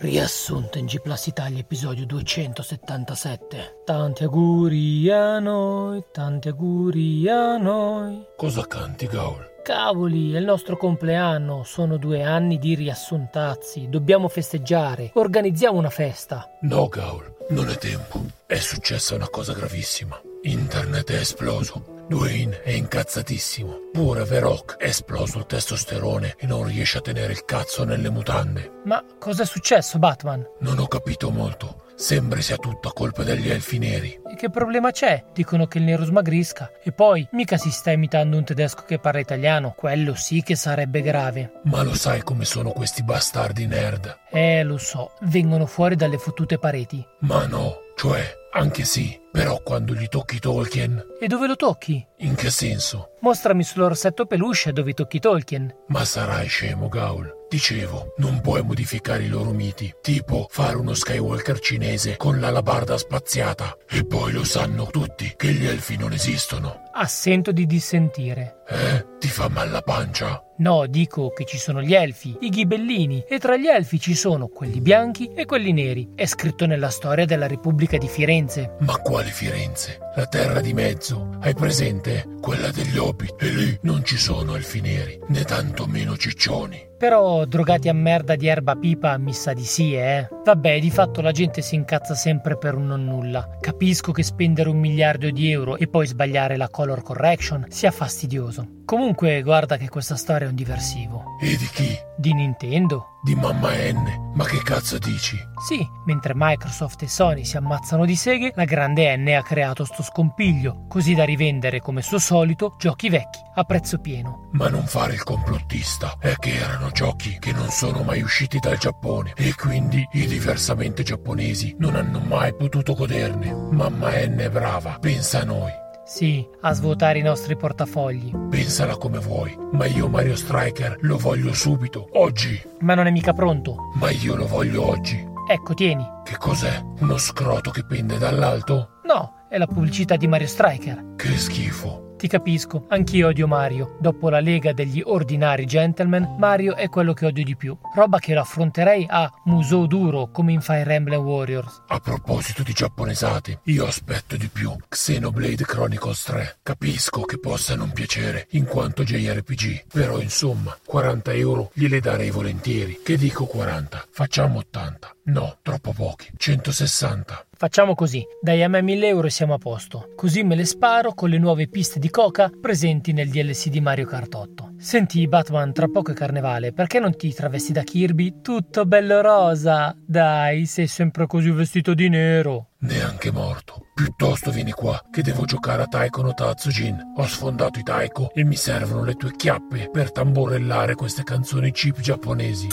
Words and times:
Riassunto 0.00 0.78
in 0.78 0.86
G 0.86 1.00
Plus 1.00 1.26
Italia, 1.26 1.58
episodio 1.58 2.06
277. 2.06 3.82
Tanti 3.84 4.22
auguri 4.22 5.10
a 5.10 5.40
noi, 5.40 6.04
tanti 6.12 6.46
auguri 6.46 7.28
a 7.28 7.56
noi. 7.56 8.24
Cosa 8.36 8.64
canti, 8.68 9.06
Gaul? 9.08 9.56
Cavoli, 9.64 10.34
è 10.34 10.38
il 10.38 10.44
nostro 10.44 10.76
compleanno, 10.76 11.64
sono 11.64 11.96
due 11.96 12.22
anni 12.22 12.60
di 12.60 12.76
riassuntazzi, 12.76 13.88
dobbiamo 13.88 14.28
festeggiare, 14.28 15.10
organizziamo 15.14 15.76
una 15.76 15.90
festa. 15.90 16.48
No, 16.60 16.86
Gaul, 16.86 17.34
non 17.48 17.68
è 17.68 17.76
tempo. 17.76 18.24
È 18.46 18.58
successa 18.58 19.16
una 19.16 19.28
cosa 19.28 19.52
gravissima. 19.52 20.16
Internet 20.42 21.10
è 21.10 21.16
esploso. 21.16 21.97
Dwayne 22.08 22.62
è 22.62 22.70
incazzatissimo. 22.70 23.90
Pure 23.92 24.24
Verok 24.24 24.76
è 24.78 24.86
esploso 24.86 25.36
il 25.38 25.44
testosterone 25.46 26.36
e 26.38 26.46
non 26.46 26.64
riesce 26.64 26.96
a 26.96 27.00
tenere 27.02 27.32
il 27.34 27.44
cazzo 27.44 27.84
nelle 27.84 28.08
mutande. 28.08 28.80
Ma 28.86 29.04
cosa 29.18 29.42
è 29.42 29.46
successo, 29.46 29.98
Batman? 29.98 30.42
Non 30.60 30.78
ho 30.78 30.86
capito 30.86 31.30
molto. 31.30 31.82
Sembra 31.96 32.40
sia 32.40 32.56
tutta 32.56 32.92
colpa 32.94 33.24
degli 33.24 33.50
elfi 33.50 33.76
neri. 33.76 34.18
E 34.26 34.36
che 34.36 34.48
problema 34.48 34.90
c'è? 34.90 35.22
Dicono 35.34 35.66
che 35.66 35.76
il 35.76 35.84
nero 35.84 36.04
smagrisca. 36.04 36.70
E 36.82 36.92
poi, 36.92 37.28
mica 37.32 37.58
si 37.58 37.70
sta 37.70 37.90
imitando 37.90 38.38
un 38.38 38.44
tedesco 38.44 38.84
che 38.86 38.98
parla 38.98 39.20
italiano. 39.20 39.74
Quello 39.76 40.14
sì 40.14 40.42
che 40.42 40.56
sarebbe 40.56 41.02
grave. 41.02 41.60
Ma 41.64 41.82
lo 41.82 41.92
sai 41.94 42.22
come 42.22 42.46
sono 42.46 42.70
questi 42.70 43.02
bastardi 43.02 43.66
nerd? 43.66 44.20
Eh, 44.30 44.62
lo 44.62 44.78
so, 44.78 45.12
vengono 45.22 45.66
fuori 45.66 45.94
dalle 45.94 46.16
fottute 46.16 46.58
pareti. 46.58 47.04
Ma 47.20 47.44
no, 47.46 47.80
cioè, 47.98 48.32
anche 48.52 48.84
sì, 48.84 49.20
però 49.32 49.60
quando 49.60 49.92
gli 49.92 50.06
tocchi 50.06 50.38
Tolkien... 50.38 51.04
E 51.20 51.26
dove 51.26 51.48
lo 51.48 51.56
tocchi? 51.56 52.06
In 52.18 52.36
che 52.36 52.48
senso? 52.48 53.16
Mostrami 53.22 53.64
sull'orsetto 53.64 54.24
peluche 54.24 54.72
dove 54.72 54.92
tocchi 54.92 55.18
Tolkien. 55.18 55.74
Ma 55.88 56.04
sarai 56.04 56.46
scemo, 56.46 56.88
Gaul. 56.88 57.37
Dicevo, 57.48 58.12
non 58.18 58.42
puoi 58.42 58.62
modificare 58.62 59.22
i 59.22 59.28
loro 59.28 59.52
miti, 59.52 59.94
tipo 60.02 60.46
fare 60.50 60.76
uno 60.76 60.92
Skywalker 60.92 61.58
cinese 61.60 62.18
con 62.18 62.38
l'alabarda 62.40 62.98
spaziata. 62.98 63.74
E 63.88 64.04
poi 64.04 64.32
lo 64.32 64.44
sanno 64.44 64.86
tutti 64.86 65.32
che 65.34 65.52
gli 65.52 65.64
elfi 65.64 65.96
non 65.96 66.12
esistono. 66.12 66.82
Assento 66.92 67.50
di 67.50 67.64
dissentire. 67.64 68.64
Eh? 68.68 69.06
Ti 69.18 69.28
fa 69.28 69.48
mal 69.48 69.70
la 69.70 69.80
pancia? 69.80 70.42
No, 70.58 70.86
dico 70.86 71.30
che 71.30 71.46
ci 71.46 71.56
sono 71.56 71.80
gli 71.80 71.94
elfi, 71.94 72.36
i 72.40 72.50
ghibellini, 72.50 73.24
e 73.26 73.38
tra 73.38 73.56
gli 73.56 73.66
elfi 73.66 73.98
ci 73.98 74.14
sono 74.14 74.48
quelli 74.48 74.80
bianchi 74.80 75.32
e 75.32 75.46
quelli 75.46 75.72
neri. 75.72 76.10
È 76.14 76.26
scritto 76.26 76.66
nella 76.66 76.90
storia 76.90 77.24
della 77.24 77.46
Repubblica 77.46 77.96
di 77.96 78.08
Firenze. 78.08 78.74
Ma 78.80 78.98
quale 78.98 79.30
Firenze? 79.30 79.98
La 80.16 80.26
terra 80.26 80.60
di 80.60 80.74
mezzo. 80.74 81.30
Hai 81.40 81.54
presente? 81.54 82.26
Quella 82.40 82.70
degli 82.70 82.98
hobbit. 82.98 83.40
E 83.40 83.48
lì 83.48 83.78
non 83.82 84.04
ci 84.04 84.18
sono 84.18 84.54
elfi 84.54 84.80
neri, 84.80 85.18
né 85.28 85.44
tantomeno 85.44 86.16
ciccioni. 86.16 86.87
Però 86.98 87.44
drogati 87.44 87.88
a 87.88 87.92
merda 87.92 88.34
di 88.34 88.48
erba 88.48 88.74
pipa 88.74 89.16
mi 89.18 89.32
sa 89.32 89.52
di 89.52 89.62
sì, 89.62 89.94
eh. 89.94 90.28
Vabbè, 90.44 90.80
di 90.80 90.90
fatto 90.90 91.20
la 91.20 91.30
gente 91.30 91.62
si 91.62 91.76
incazza 91.76 92.14
sempre 92.14 92.58
per 92.58 92.74
un 92.74 92.86
non 92.86 93.04
nulla. 93.04 93.56
Capisco 93.60 94.10
che 94.10 94.24
spendere 94.24 94.68
un 94.68 94.78
miliardo 94.78 95.30
di 95.30 95.48
euro 95.50 95.76
e 95.76 95.86
poi 95.86 96.08
sbagliare 96.08 96.56
la 96.56 96.68
color 96.68 97.02
correction 97.02 97.66
sia 97.68 97.92
fastidioso. 97.92 98.66
Comunque, 98.84 99.42
guarda 99.42 99.76
che 99.76 99.88
questa 99.88 100.16
storia 100.16 100.46
è 100.46 100.50
un 100.50 100.56
diversivo. 100.56 101.22
E 101.40 101.56
di 101.56 101.68
chi? 101.72 102.07
Di 102.20 102.34
Nintendo? 102.34 103.20
Di 103.22 103.36
mamma 103.36 103.70
N. 103.70 104.32
Ma 104.34 104.44
che 104.44 104.60
cazzo 104.64 104.98
dici? 104.98 105.36
Sì, 105.68 105.86
mentre 106.04 106.32
Microsoft 106.34 107.00
e 107.02 107.08
Sony 107.08 107.44
si 107.44 107.56
ammazzano 107.56 108.04
di 108.04 108.16
seghe, 108.16 108.52
la 108.56 108.64
grande 108.64 109.16
N 109.16 109.28
ha 109.28 109.42
creato 109.44 109.84
sto 109.84 110.02
scompiglio, 110.02 110.86
così 110.88 111.14
da 111.14 111.22
rivendere 111.22 111.80
come 111.80 112.02
suo 112.02 112.18
solito 112.18 112.74
giochi 112.76 113.08
vecchi 113.08 113.38
a 113.54 113.62
prezzo 113.62 114.00
pieno. 114.00 114.48
Ma 114.50 114.68
non 114.68 114.84
fare 114.86 115.12
il 115.12 115.22
complottista, 115.22 116.16
è 116.18 116.34
che 116.34 116.54
erano 116.56 116.90
giochi 116.90 117.38
che 117.38 117.52
non 117.52 117.68
sono 117.68 118.02
mai 118.02 118.20
usciti 118.20 118.58
dal 118.58 118.78
Giappone 118.78 119.34
e 119.36 119.54
quindi 119.54 120.04
i 120.14 120.26
diversamente 120.26 121.04
giapponesi 121.04 121.76
non 121.78 121.94
hanno 121.94 122.18
mai 122.18 122.52
potuto 122.52 122.94
goderne. 122.94 123.54
Mamma 123.70 124.10
N 124.26 124.38
è 124.38 124.50
brava, 124.50 124.98
pensa 124.98 125.42
a 125.42 125.44
noi. 125.44 125.86
Sì, 126.08 126.42
a 126.62 126.72
svuotare 126.72 127.18
i 127.18 127.22
nostri 127.22 127.54
portafogli. 127.54 128.34
Pensala 128.48 128.96
come 128.96 129.18
vuoi, 129.18 129.54
ma 129.72 129.84
io 129.84 130.08
Mario 130.08 130.36
Striker 130.36 130.96
lo 131.00 131.18
voglio 131.18 131.52
subito, 131.52 132.08
oggi. 132.12 132.58
Ma 132.78 132.94
non 132.94 133.06
è 133.06 133.10
mica 133.10 133.34
pronto. 133.34 133.90
Ma 133.96 134.08
io 134.10 134.34
lo 134.34 134.46
voglio 134.46 134.88
oggi. 134.88 135.22
Ecco, 135.46 135.74
tieni. 135.74 136.06
Che 136.24 136.38
cos'è? 136.38 136.82
Uno 137.00 137.18
scroto 137.18 137.70
che 137.70 137.84
pende 137.84 138.16
dall'alto? 138.16 139.00
No, 139.04 139.34
è 139.50 139.58
la 139.58 139.66
pubblicità 139.66 140.16
di 140.16 140.26
Mario 140.26 140.46
Striker. 140.46 141.12
Che 141.16 141.36
schifo. 141.36 142.07
Ti 142.18 142.26
capisco, 142.26 142.86
anch'io 142.88 143.28
odio 143.28 143.46
Mario. 143.46 143.96
Dopo 144.00 144.28
la 144.28 144.40
lega 144.40 144.72
degli 144.72 145.00
ordinari 145.04 145.66
gentleman, 145.66 146.34
Mario 146.36 146.74
è 146.74 146.88
quello 146.88 147.12
che 147.12 147.26
odio 147.26 147.44
di 147.44 147.54
più. 147.54 147.78
Roba 147.94 148.18
che 148.18 148.34
lo 148.34 148.40
affronterei 148.40 149.06
a 149.08 149.30
muso 149.44 149.86
duro 149.86 150.28
come 150.32 150.50
in 150.50 150.60
Fire 150.60 150.92
Emblem 150.92 151.20
Warriors. 151.20 151.84
A 151.86 152.00
proposito 152.00 152.64
di 152.64 152.72
giapponesate, 152.72 153.60
io 153.66 153.86
aspetto 153.86 154.36
di 154.36 154.48
più 154.48 154.76
Xenoblade 154.88 155.64
Chronicles 155.64 156.24
3. 156.24 156.58
Capisco 156.64 157.20
che 157.20 157.38
possa 157.38 157.76
non 157.76 157.92
piacere 157.92 158.48
in 158.50 158.64
quanto 158.64 159.04
JRPG, 159.04 159.84
però 159.86 160.18
insomma, 160.18 160.76
40 160.84 161.32
euro 161.34 161.70
gliele 161.72 162.00
darei 162.00 162.30
volentieri. 162.30 162.98
Che 163.00 163.16
dico 163.16 163.46
40? 163.46 164.06
Facciamo 164.10 164.58
80. 164.58 165.12
No, 165.28 165.58
troppo 165.60 165.92
pochi. 165.92 166.30
160. 166.34 167.46
Facciamo 167.54 167.94
così, 167.94 168.24
dai 168.40 168.62
a 168.62 168.68
me 168.68 168.80
1000 168.80 169.08
euro 169.08 169.26
e 169.26 169.30
siamo 169.30 169.52
a 169.52 169.58
posto. 169.58 170.12
Così 170.16 170.42
me 170.42 170.54
le 170.54 170.64
sparo 170.64 171.12
con 171.12 171.28
le 171.28 171.38
nuove 171.38 171.68
piste 171.68 171.98
di 171.98 172.08
coca 172.08 172.50
presenti 172.60 173.12
nel 173.12 173.28
DLC 173.28 173.68
di 173.68 173.80
Mario 173.80 174.06
Kart 174.06 174.34
8. 174.34 174.74
Senti, 174.78 175.26
Batman, 175.28 175.74
tra 175.74 175.88
poco 175.88 176.12
è 176.12 176.14
carnevale, 176.14 176.72
perché 176.72 176.98
non 176.98 177.14
ti 177.14 177.34
travesti 177.34 177.72
da 177.72 177.82
Kirby? 177.82 178.40
Tutto 178.40 178.86
bello 178.86 179.20
rosa! 179.20 179.94
Dai, 180.06 180.64
sei 180.64 180.86
sempre 180.86 181.26
così 181.26 181.50
vestito 181.50 181.92
di 181.92 182.08
nero. 182.08 182.68
Neanche 182.78 183.30
morto. 183.30 183.88
Piuttosto 183.94 184.50
vieni 184.50 184.70
qua, 184.70 184.98
che 185.10 185.20
devo 185.20 185.44
giocare 185.44 185.82
a 185.82 185.86
Taiko 185.86 186.22
no 186.22 186.32
Tatsujin. 186.32 187.14
Ho 187.16 187.26
sfondato 187.26 187.78
i 187.80 187.82
Taiko 187.82 188.30
e 188.32 188.44
mi 188.44 188.56
servono 188.56 189.04
le 189.04 189.14
tue 189.14 189.32
chiappe 189.36 189.90
per 189.92 190.10
tamborellare 190.10 190.94
queste 190.94 191.24
canzoni 191.24 191.72
chip 191.72 192.00
giapponesi. 192.00 192.68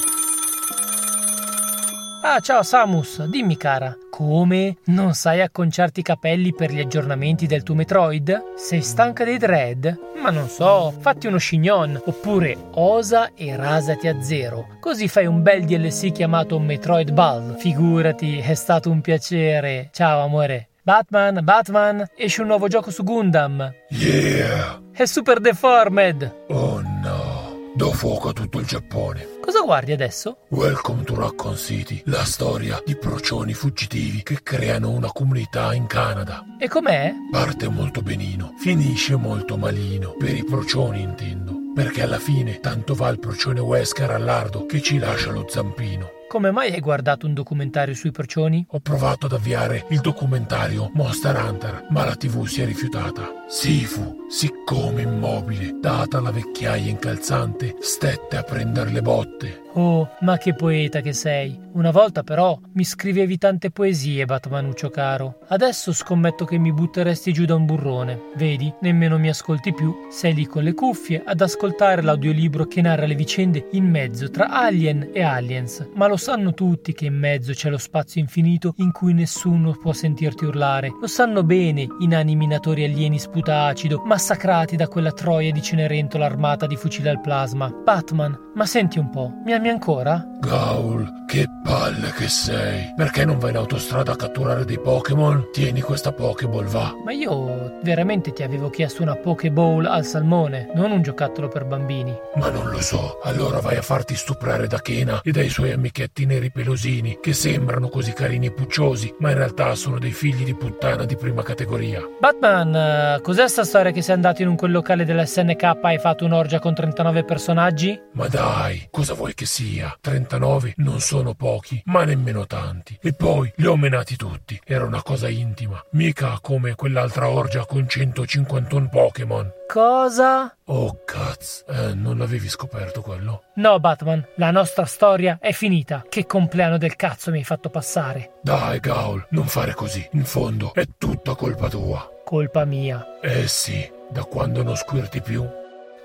Ah, 2.28 2.40
ciao 2.40 2.64
Samus, 2.64 3.24
dimmi 3.26 3.56
cara, 3.56 3.96
come? 4.10 4.78
Non 4.86 5.14
sai 5.14 5.42
acconciarti 5.42 6.00
i 6.00 6.04
capelli 6.04 6.56
per 6.56 6.72
gli 6.72 6.80
aggiornamenti 6.80 7.46
del 7.46 7.62
tuo 7.62 7.76
Metroid? 7.76 8.56
Sei 8.56 8.82
stanca 8.82 9.24
dei 9.24 9.38
dread? 9.38 9.96
Ma 10.20 10.32
non 10.32 10.50
so, 10.50 10.92
fatti 11.00 11.28
uno 11.28 11.38
chignon, 11.38 12.02
oppure 12.04 12.58
osa 12.74 13.30
e 13.36 13.56
rasati 13.56 14.08
a 14.08 14.24
zero. 14.24 14.70
Così 14.80 15.08
fai 15.08 15.28
un 15.28 15.44
bel 15.44 15.66
DLC 15.66 16.12
chiamato 16.12 16.58
Metroid 16.58 17.12
Ball. 17.12 17.58
Figurati, 17.58 18.40
è 18.40 18.56
stato 18.56 18.90
un 18.90 19.02
piacere. 19.02 19.90
Ciao 19.94 20.24
amore. 20.24 20.70
Batman, 20.82 21.42
Batman, 21.44 22.08
esce 22.18 22.42
un 22.42 22.48
nuovo 22.48 22.68
gioco 22.68 22.90
su 22.90 23.04
Gundam. 23.04 23.72
Yeah! 23.90 24.82
È 24.92 25.06
super 25.06 25.40
deformed! 25.40 26.46
Oh 26.48 26.82
no! 26.82 27.72
Do 27.76 27.92
fuoco 27.92 28.30
a 28.30 28.34
tutto 28.34 28.58
il 28.58 28.66
Giappone. 28.66 29.35
Cosa 29.46 29.62
guardi 29.62 29.92
adesso? 29.92 30.38
Welcome 30.48 31.04
to 31.04 31.14
Raccoon 31.14 31.56
City, 31.56 32.02
la 32.06 32.26
storia 32.26 32.82
di 32.84 32.96
procioni 32.96 33.54
fuggitivi 33.54 34.24
che 34.24 34.42
creano 34.42 34.90
una 34.90 35.12
comunità 35.12 35.72
in 35.76 35.86
Canada. 35.86 36.44
E 36.58 36.68
com'è? 36.68 37.14
Parte 37.30 37.70
molto 37.70 38.02
benino, 38.02 38.56
finisce 38.58 39.16
molto 39.16 39.56
malino, 39.56 40.16
per 40.18 40.36
i 40.36 40.44
procioni 40.44 41.02
intendo, 41.02 41.54
perché 41.76 42.02
alla 42.02 42.18
fine 42.18 42.60
tanto 42.60 42.96
va 42.96 43.08
il 43.10 43.20
procione 43.20 43.60
Wesker 43.60 44.10
all'ardo 44.10 44.66
che 44.66 44.82
ci 44.82 44.98
lascia 44.98 45.30
lo 45.30 45.46
zampino. 45.48 46.10
Come 46.28 46.50
mai 46.52 46.74
hai 46.74 46.80
guardato 46.80 47.28
un 47.28 47.34
documentario 47.34 47.94
sui 47.94 48.12
procioni? 48.12 48.66
Ho 48.70 48.80
provato 48.80 49.28
ad 49.28 49.34
avviare 49.34 49.86
il 49.90 50.02
documentario 50.02 50.90
Monster 50.94 51.36
Hunter, 51.36 51.86
ma 51.90 52.04
la 52.04 52.16
TV 52.16 52.46
si 52.46 52.62
è 52.62 52.66
rifiutata. 52.66 53.44
Sifu, 53.48 54.26
siccome 54.28 55.04
immobile, 55.04 55.78
data 55.80 56.20
la 56.20 56.32
vecchiaia 56.32 56.90
incalzante, 56.90 57.76
stette 57.80 58.38
a 58.38 58.44
prendere 58.44 58.90
le 58.90 59.02
botte. 59.04 59.62
Oh, 59.74 60.10
ma 60.22 60.38
che 60.38 60.56
poeta 60.56 61.02
che 61.02 61.14
sei. 61.14 61.60
Una 61.74 61.92
volta 61.92 62.24
però 62.24 62.58
mi 62.74 62.86
scrivevi 62.86 63.38
tante 63.38 63.72
poesie, 63.72 64.26
Batmanuccio 64.26 64.90
caro. 64.90 65.40
Adesso 65.48 65.92
scommetto 65.92 66.46
che 66.46 66.58
mi 66.58 66.72
butteresti 66.72 67.34
giù 67.34 67.44
da 67.44 67.56
un 67.56 67.66
burrone. 67.66 68.32
Vedi, 68.36 68.74
nemmeno 68.80 69.20
mi 69.20 69.28
ascolti 69.28 69.74
più. 69.74 70.08
Sei 70.10 70.34
lì 70.34 70.46
con 70.46 70.64
le 70.64 70.74
cuffie 70.74 71.22
ad 71.26 71.42
ascoltare 71.42 72.02
l'audiolibro 72.02 72.66
che 72.66 72.82
narra 72.82 73.06
le 73.06 73.16
vicende 73.16 73.68
in 73.72 73.90
mezzo 73.90 74.32
tra 74.32 74.48
Alien 74.48 75.10
e 75.12 75.22
Aliens. 75.22 75.90
Ma 75.94 76.08
lo 76.08 76.15
sanno 76.18 76.54
tutti 76.54 76.94
che 76.94 77.06
in 77.06 77.18
mezzo 77.18 77.54
c'è 77.54 77.70
lo 77.70 77.78
spazio 77.78 78.22
infinito 78.22 78.74
in 78.78 78.92
cui 78.92 79.14
nessuno 79.14 79.72
può 79.72 79.94
sentirti 79.94 80.46
urlare. 80.46 80.92
Lo 81.00 81.08
sanno 81.08 81.44
bene 81.44 81.88
i 82.00 82.08
nani 82.08 82.36
minatori 82.36 82.84
alieni 82.84 83.20
sputacido, 83.20 84.02
massacrati 84.06 84.76
da 84.76 84.88
quella 84.88 85.12
troia 85.12 85.52
di 85.52 85.62
Cenerentola 85.62 86.26
armata 86.26 86.68
di 86.68 86.76
fucile 86.76 87.10
al 87.10 87.22
plasma. 87.22 87.70
Batman, 87.70 88.52
ma 88.56 88.66
senti 88.66 89.00
un 89.00 89.10
po', 89.10 89.32
mi 89.44 89.54
ami 89.54 89.70
ancora? 89.70 90.24
Gaul, 90.40 91.25
che 91.36 91.50
palle 91.66 92.14
che 92.14 92.30
sei! 92.30 92.94
Perché 92.96 93.26
non 93.26 93.40
vai 93.40 93.50
in 93.50 93.58
autostrada 93.58 94.14
a 94.14 94.16
catturare 94.16 94.64
dei 94.64 94.80
Pokémon? 94.80 95.50
Tieni 95.52 95.82
questa 95.82 96.14
Pokéball, 96.14 96.64
va! 96.64 96.96
Ma 97.04 97.12
io 97.12 97.78
veramente 97.84 98.32
ti 98.32 98.42
avevo 98.42 98.70
chiesto 98.70 99.02
una 99.02 99.16
Pokéball 99.16 99.86
al 99.86 100.06
salmone, 100.06 100.72
non 100.76 100.92
un 100.92 101.02
giocattolo 101.02 101.50
per 101.50 101.66
bambini. 101.66 102.16
Ma 102.36 102.50
non 102.50 102.70
lo 102.70 102.80
so, 102.80 103.20
allora 103.22 103.60
vai 103.60 103.76
a 103.76 103.82
farti 103.82 104.16
stuprare 104.16 104.68
da 104.68 104.80
Kena 104.80 105.20
e 105.26 105.32
dai 105.32 105.50
suoi 105.50 105.74
amichetti 105.74 106.26
neri 106.26 106.52
pelosini, 106.52 107.18
che 107.22 107.34
sembrano 107.34 107.90
così 107.90 108.14
carini 108.14 108.46
e 108.46 108.52
pucciosi, 108.52 109.14
ma 109.20 109.32
in 109.32 109.36
realtà 109.36 109.76
sono 109.76 110.00
dei 110.00 110.14
figli 110.14 110.46
di 110.46 110.56
puttana 110.56 111.04
di 111.04 111.18
prima 111.18 111.44
categoria. 111.44 112.02
Batman, 112.18 112.76
eh, 112.76 113.22
cos'è 113.22 113.50
sta 113.50 113.66
storia 113.66 113.92
che 113.92 114.02
sei 114.02 114.16
andato 114.16 114.42
in 114.42 114.48
un 114.48 114.56
quel 114.56 114.72
locale 114.72 115.04
dell'SNK 115.04 115.64
e 115.64 115.78
hai 115.82 116.00
fatto 116.00 116.24
un'orgia 116.24 116.60
con 116.60 116.74
39 116.74 117.26
personaggi? 117.26 118.00
Ma 118.14 118.30
dai, 118.30 118.88
cosa 118.90 119.14
vuoi 119.14 119.34
che 119.34 119.46
sia? 119.46 119.98
39 120.00 120.76
non 120.78 121.02
sono 121.02 121.24
pochi, 121.34 121.82
ma 121.86 122.04
nemmeno 122.04 122.46
tanti. 122.46 122.98
E 123.02 123.14
poi 123.14 123.52
li 123.56 123.66
ho 123.66 123.76
menati 123.76 124.16
tutti, 124.16 124.60
era 124.64 124.86
una 124.86 125.02
cosa 125.02 125.28
intima, 125.28 125.84
mica 125.92 126.38
come 126.42 126.76
quell'altra 126.76 127.30
orgia 127.30 127.66
con 127.66 127.88
151 127.88 128.90
Pokémon. 128.90 129.52
Cosa? 129.68 130.56
Oh 130.66 131.02
cazzo, 131.04 131.66
eh, 131.68 131.94
non 131.96 132.18
l'avevi 132.20 132.48
scoperto 132.48 133.02
quello? 133.02 133.44
No, 133.56 133.80
Batman, 133.80 134.26
la 134.36 134.52
nostra 134.52 134.86
storia 134.86 135.38
è 135.42 135.52
finita. 135.52 136.06
Che 136.08 136.26
compleanno 136.26 136.78
del 136.78 136.96
cazzo 136.96 137.32
mi 137.32 137.38
hai 137.40 137.44
fatto 137.44 137.70
passare. 137.70 138.34
Dai, 138.42 138.80
Gaul, 138.80 139.26
non 139.30 139.48
fare 139.48 139.74
così. 139.74 140.08
In 140.12 140.26
fondo 140.26 140.74
è 140.74 140.86
tutta 140.98 141.36
colpa 141.36 141.68
tua. 141.68 142.08
Colpa 142.24 142.66
mia. 142.66 143.20
Eh 143.22 143.48
sì, 143.48 143.90
da 144.10 144.24
quando 144.24 144.62
non 144.64 144.76
squirti 144.76 145.22
più. 145.22 145.46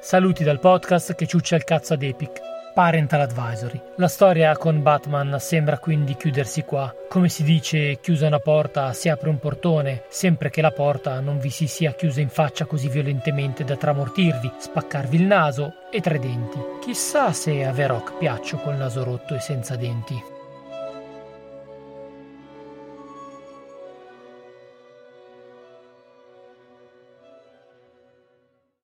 Saluti 0.01 0.45
dal 0.45 0.61
podcast 0.61 1.15
che 1.15 1.27
ciuccia 1.27 1.57
il 1.57 1.65
cazzo 1.65 1.93
ad 1.93 2.03
Epic. 2.03 2.41
Parental 2.73 3.21
Advisory. 3.21 3.81
La 3.97 4.09
storia 4.09 4.57
con 4.57 4.83
Batman 4.83 5.37
sembra 5.39 5.79
quindi 5.79 6.17
chiudersi 6.17 6.63
qua. 6.63 6.95
Come 7.09 7.29
si 7.29 7.43
dice, 7.43 7.99
chiusa 8.01 8.27
una 8.27 8.39
porta 8.39 8.93
si 8.93 9.09
apre 9.09 9.29
un 9.29 9.39
portone, 9.39 10.05
sempre 10.09 10.51
che 10.51 10.63
la 10.63 10.71
porta 10.71 11.21
non 11.21 11.39
vi 11.39 11.51
si 11.51 11.67
sia 11.67 11.93
chiusa 11.93 12.21
in 12.21 12.29
faccia 12.29 12.65
così 12.65 12.89
violentemente 12.89 13.65
da 13.65 13.77
tramortirvi, 13.77 14.53
spaccarvi 14.59 15.17
il 15.17 15.25
naso 15.25 15.75
e 15.91 16.01
tre 16.01 16.19
denti. 16.19 16.59
Chissà 16.81 17.33
se 17.33 17.65
a 17.65 17.73
Veroc 17.73 18.17
piaccio 18.19 18.59
col 18.59 18.77
naso 18.77 19.05
rotto 19.05 19.35
e 19.35 19.41
senza 19.41 19.77
denti. 19.77 20.40